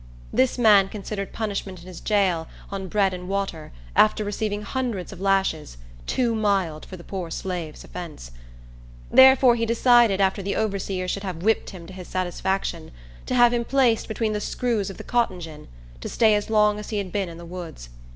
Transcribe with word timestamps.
This 0.33 0.57
man 0.57 0.89
considered 0.89 1.31
punishment 1.31 1.79
in 1.81 1.85
his 1.85 1.99
jail, 2.01 2.47
on 2.71 2.87
bread 2.87 3.13
and 3.13 3.29
water, 3.29 3.71
after 3.95 4.23
receiving 4.23 4.63
hundreds 4.63 5.13
of 5.13 5.21
lashes, 5.21 5.77
too 6.07 6.33
mild 6.33 6.87
for 6.87 6.97
the 6.97 7.03
poor 7.03 7.29
slave's 7.29 7.83
offence. 7.83 8.31
Therefore 9.11 9.53
he 9.53 9.65
decided, 9.67 10.19
after 10.19 10.41
the 10.41 10.55
overseer 10.55 11.07
should 11.07 11.21
have 11.21 11.43
whipped 11.43 11.69
him 11.69 11.85
to 11.85 11.93
his 11.93 12.07
satisfaction, 12.07 12.89
to 13.27 13.35
have 13.35 13.53
him 13.53 13.63
placed 13.63 14.07
between 14.07 14.33
the 14.33 14.41
screws 14.41 14.89
of 14.89 14.97
the 14.97 15.03
cotton 15.03 15.39
gin, 15.39 15.67
to 15.99 16.09
stay 16.09 16.33
as 16.33 16.49
long 16.49 16.79
as 16.79 16.89
he 16.89 16.97
had 16.97 17.11
been 17.11 17.29
in 17.29 17.37
the 17.37 17.45
woods. 17.45 17.89